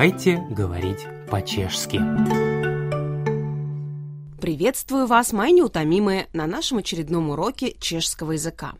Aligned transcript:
Давайте 0.00 0.38
говорить 0.38 1.06
по-чешски. 1.30 2.00
Приветствую 4.40 5.06
вас, 5.06 5.34
мои 5.34 5.52
неутомимые, 5.52 6.28
на 6.32 6.46
нашем 6.46 6.78
очередном 6.78 7.28
уроке 7.28 7.76
чешского 7.78 8.32
языка. 8.32 8.76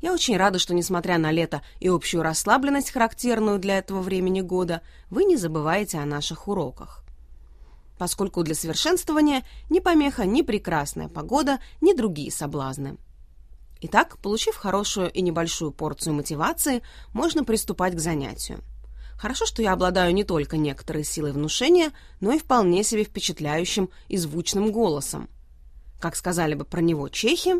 Я 0.00 0.12
очень 0.12 0.36
рада, 0.36 0.60
что, 0.60 0.72
несмотря 0.72 1.18
на 1.18 1.32
лето 1.32 1.62
и 1.80 1.88
общую 1.88 2.22
расслабленность, 2.22 2.92
характерную 2.92 3.58
для 3.58 3.78
этого 3.78 4.00
времени 4.00 4.42
года, 4.42 4.82
вы 5.10 5.24
не 5.24 5.36
забываете 5.36 5.98
о 5.98 6.06
наших 6.06 6.46
уроках. 6.46 7.02
Поскольку 7.98 8.44
для 8.44 8.54
совершенствования 8.54 9.42
ни 9.70 9.80
помеха, 9.80 10.24
ни 10.24 10.42
прекрасная 10.42 11.08
погода, 11.08 11.58
ни 11.80 11.94
другие 11.94 12.30
соблазны. 12.30 12.96
Итак, 13.80 14.18
получив 14.18 14.54
хорошую 14.54 15.10
и 15.10 15.20
небольшую 15.20 15.72
порцию 15.72 16.14
мотивации, 16.14 16.82
можно 17.12 17.42
приступать 17.42 17.96
к 17.96 17.98
занятию. 17.98 18.60
Хорошо, 19.20 19.44
что 19.44 19.60
я 19.60 19.74
обладаю 19.74 20.14
не 20.14 20.24
только 20.24 20.56
некоторой 20.56 21.04
силой 21.04 21.32
внушения, 21.32 21.92
но 22.20 22.32
и 22.32 22.38
вполне 22.38 22.82
себе 22.82 23.04
впечатляющим 23.04 23.90
и 24.08 24.16
звучным 24.16 24.72
голосом. 24.72 25.28
Как 26.00 26.16
сказали 26.16 26.54
бы 26.54 26.64
про 26.64 26.80
него 26.80 27.06
чехи... 27.10 27.56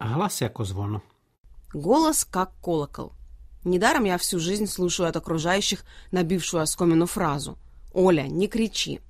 Глаз 0.00 0.40
яко 0.40 0.64
звону. 0.64 1.02
Голос 1.74 2.24
как 2.24 2.52
колокол. 2.62 3.12
Недаром 3.62 4.04
я 4.04 4.16
всю 4.16 4.38
жизнь 4.38 4.66
слушаю 4.66 5.06
от 5.06 5.16
окружающих 5.16 5.84
набившую 6.12 6.62
оскомину 6.62 7.04
фразу 7.04 7.58
«Оля, 7.92 8.22
не 8.22 8.48
кричи». 8.48 9.02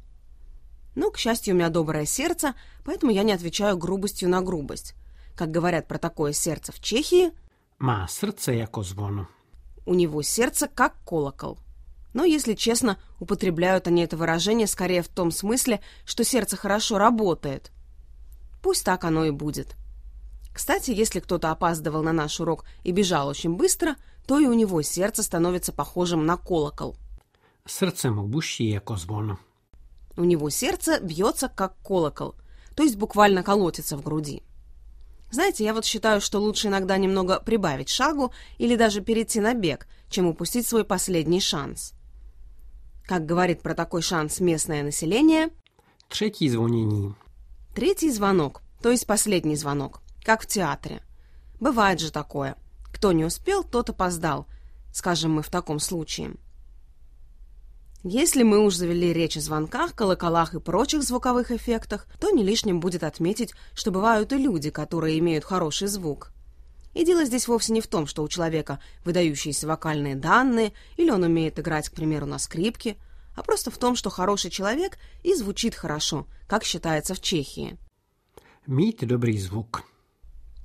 Но, 0.97 1.12
к 1.12 1.19
счастью, 1.19 1.55
у 1.55 1.57
меня 1.57 1.69
доброе 1.69 2.05
сердце, 2.05 2.55
поэтому 2.84 3.12
я 3.12 3.23
не 3.23 3.31
отвечаю 3.31 3.78
грубостью 3.78 4.28
на 4.28 4.43
грубость. 4.43 4.97
Как 5.37 5.53
говорят 5.53 5.87
про 5.87 5.98
такое 5.98 6.33
сердце 6.33 6.73
в 6.73 6.81
Чехии... 6.81 7.31
Ма 7.78 8.09
сердце 8.11 8.55
яко 8.55 8.83
звону. 8.83 9.28
У 9.84 9.95
него 9.95 10.23
сердце 10.23 10.67
как 10.67 10.97
колокол. 11.05 11.61
Но, 12.17 12.25
если 12.25 12.55
честно, 12.55 12.97
употребляют 13.20 13.89
они 13.89 14.03
это 14.03 14.17
выражение 14.17 14.67
скорее 14.67 15.03
в 15.03 15.09
том 15.09 15.31
смысле, 15.31 15.83
что 16.06 16.25
сердце 16.25 16.56
хорошо 16.56 16.97
работает. 16.97 17.70
Пусть 18.62 18.86
так 18.86 19.05
оно 19.05 19.27
и 19.27 19.31
будет. 19.31 19.77
Кстати, 20.50 20.92
если 20.92 21.20
кто-то 21.20 21.50
опаздывал 21.50 22.03
на 22.03 22.14
наш 22.14 22.41
урок 22.41 22.64
и 22.84 22.92
бежал 22.92 23.28
очень 23.28 23.55
быстро, 23.55 23.97
то 24.27 24.39
и 24.39 24.47
у 24.47 24.55
него 24.55 24.81
сердце 24.81 25.22
становится 25.22 25.75
похожим 25.75 26.25
на 26.25 26.39
колокол. 26.39 26.97
Сердце 27.69 28.11
му 28.11 28.27
бущи 28.27 28.62
яко 28.62 28.97
звону. 28.97 29.39
У 30.17 30.25
него 30.25 30.48
сердце 30.48 30.98
бьется 31.00 31.50
как 31.50 31.77
колокол, 31.83 32.34
то 32.75 32.83
есть 32.83 32.97
буквально 32.97 33.42
колотится 33.42 33.98
в 33.98 34.03
груди. 34.03 34.42
Знаете, 35.31 35.64
я 35.64 35.75
вот 35.75 35.84
считаю, 35.84 36.22
что 36.22 36.39
лучше 36.39 36.69
иногда 36.69 36.97
немного 36.97 37.41
прибавить 37.41 37.91
шагу 37.91 38.33
или 38.56 38.75
даже 38.75 39.03
перейти 39.03 39.39
на 39.39 39.53
бег, 39.53 39.87
чем 40.09 40.25
упустить 40.25 40.67
свой 40.67 40.84
последний 40.84 41.42
шанс. 41.42 41.92
Как 43.07 43.25
говорит 43.25 43.62
про 43.62 43.75
такой 43.75 44.03
шанс 44.03 44.41
местное 44.41 44.83
население, 44.83 45.51
Третий 46.09 46.49
звонение. 46.49 47.15
третий 47.75 48.11
звонок, 48.11 48.62
то 48.83 48.91
есть 48.91 49.07
последний 49.07 49.57
звонок, 49.57 50.01
как 50.25 50.43
в 50.43 50.47
театре. 50.47 51.03
Бывает 51.61 52.01
же 52.01 52.11
такое. 52.12 52.57
Кто 52.93 53.12
не 53.12 53.25
успел, 53.25 53.62
тот 53.65 53.91
опоздал, 53.91 54.47
скажем 54.93 55.33
мы 55.34 55.43
в 55.43 55.51
таком 55.51 55.79
случае. 55.81 56.34
Если 58.03 58.45
мы 58.45 58.65
уж 58.65 58.75
завели 58.77 59.12
речь 59.12 59.37
о 59.37 59.41
звонках, 59.41 59.95
колоколах 59.95 60.55
и 60.55 60.61
прочих 60.61 61.03
звуковых 61.03 61.51
эффектах, 61.51 62.07
то 62.21 62.31
не 62.31 62.45
лишним 62.45 62.79
будет 62.79 63.03
отметить, 63.03 63.53
что 63.75 63.91
бывают 63.91 64.33
и 64.33 64.39
люди, 64.39 64.71
которые 64.71 65.19
имеют 65.19 65.45
хороший 65.45 65.89
звук. 65.89 66.33
И 66.97 67.05
дело 67.05 67.27
здесь 67.27 67.47
вовсе 67.47 67.75
не 67.75 67.82
в 67.82 67.88
том, 67.88 68.06
что 68.06 68.22
у 68.22 68.28
человека 68.28 68.81
выдающиеся 69.04 69.66
вокальные 69.66 70.15
данные, 70.15 70.72
или 70.97 71.10
он 71.10 71.25
умеет 71.25 71.59
играть, 71.59 71.91
к 71.91 71.93
примеру, 71.93 72.25
на 72.25 72.38
скрипке, 72.38 72.97
а 73.34 73.43
просто 73.43 73.71
в 73.71 73.76
том, 73.76 73.97
что 73.97 74.09
хороший 74.09 74.50
человек 74.50 74.97
и 75.22 75.34
звучит 75.34 75.75
хорошо, 75.75 76.26
как 76.48 76.65
считается 76.65 77.12
в 77.15 77.21
Чехии. 77.21 77.76
Мít 78.66 79.04
dobrý 79.04 79.37
звук. 79.38 79.84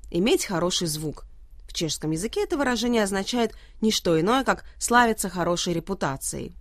Иметь 0.10 0.46
хороший 0.46 0.88
звук. 0.88 1.26
В 1.68 1.74
чешском 1.74 2.12
языке 2.12 2.44
это 2.44 2.58
выражение 2.58 3.04
означает 3.04 3.54
не 3.82 3.92
что 3.92 4.18
иное, 4.18 4.46
как 4.46 4.64
славиться 4.80 5.28
хорошей 5.28 5.74
репутацией. 5.74 6.56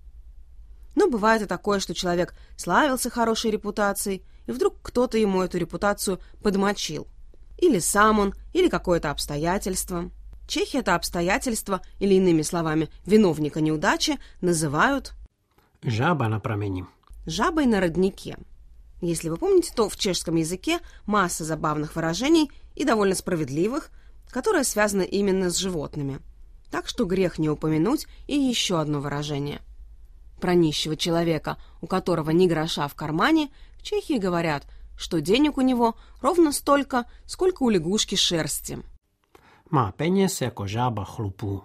Но 0.96 1.08
бывает 1.08 1.42
и 1.42 1.46
такое, 1.46 1.78
что 1.78 1.94
человек 1.94 2.34
славился 2.56 3.08
хорошей 3.08 3.52
репутацией, 3.52 4.24
и 4.48 4.50
вдруг 4.50 4.82
кто-то 4.82 5.16
ему 5.16 5.42
эту 5.42 5.58
репутацию 5.58 6.18
подмочил. 6.42 7.06
Или 7.60 7.78
сам 7.78 8.18
он, 8.18 8.34
или 8.52 8.68
какое-то 8.68 9.10
обстоятельство. 9.10 10.10
Чехи 10.48 10.78
это 10.78 10.94
обстоятельство, 10.96 11.80
или 12.00 12.14
иными 12.14 12.42
словами, 12.42 12.88
виновника 13.06 13.60
неудачи, 13.60 14.18
называют 14.40 15.12
Жаба 15.82 16.28
на 16.28 16.40
промени. 16.40 16.86
жабой 17.24 17.66
на 17.66 17.80
роднике. 17.80 18.36
Если 19.00 19.28
вы 19.28 19.36
помните, 19.36 19.72
то 19.74 19.88
в 19.88 19.96
чешском 19.96 20.36
языке 20.36 20.80
масса 21.06 21.44
забавных 21.44 21.94
выражений 21.96 22.50
и 22.74 22.84
довольно 22.84 23.14
справедливых, 23.14 23.90
которые 24.30 24.64
связаны 24.64 25.04
именно 25.04 25.50
с 25.50 25.56
животными. 25.56 26.18
Так 26.70 26.86
что 26.88 27.04
грех 27.04 27.38
не 27.38 27.48
упомянуть 27.48 28.06
и 28.26 28.36
еще 28.36 28.80
одно 28.80 29.00
выражение. 29.00 29.60
Про 30.40 30.54
нищего 30.54 30.96
человека, 30.96 31.56
у 31.80 31.86
которого 31.86 32.30
ни 32.30 32.46
гроша 32.46 32.88
в 32.88 32.94
кармане, 32.94 33.50
в 33.78 33.82
Чехии 33.82 34.18
говорят, 34.18 34.64
что 35.00 35.20
денег 35.20 35.56
у 35.56 35.62
него 35.62 35.94
ровно 36.20 36.52
столько, 36.52 37.06
сколько 37.26 37.62
у 37.62 37.70
лягушки 37.70 38.16
шерсти. 38.16 38.78
Má 39.70 39.92
peněz 39.92 40.40
jako 40.40 40.66
žába 40.66 41.04
chlupů. 41.04 41.62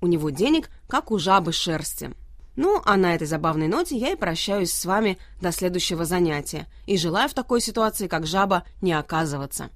У 0.00 0.06
него 0.06 0.30
денег, 0.30 0.70
как 0.88 1.10
у 1.10 1.18
жабы 1.18 1.52
шерсти. 1.52 2.14
Ну, 2.56 2.80
а 2.84 2.96
на 2.96 3.14
этой 3.14 3.26
забавной 3.26 3.68
ноте 3.68 3.96
я 3.96 4.12
и 4.12 4.16
прощаюсь 4.16 4.72
с 4.72 4.84
вами 4.84 5.18
до 5.40 5.52
следующего 5.52 6.04
занятия 6.04 6.66
и 6.86 6.96
желаю 6.96 7.28
в 7.28 7.34
такой 7.34 7.60
ситуации, 7.60 8.08
как 8.08 8.26
жаба, 8.26 8.64
не 8.80 8.92
оказываться. 8.92 9.70